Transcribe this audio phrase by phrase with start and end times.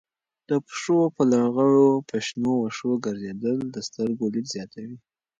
[0.49, 4.97] د پښو په لغړو په شنو وښو ګرځېدل د سترګو لید زیاتوي.